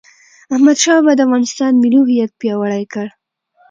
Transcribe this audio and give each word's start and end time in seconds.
احمدشاه 0.53 0.99
بابا 1.05 1.13
د 1.15 1.19
افغانستان 1.25 1.71
ملي 1.83 1.99
هویت 2.03 2.31
پیاوړی 2.41 2.83
کړ.. 2.93 3.05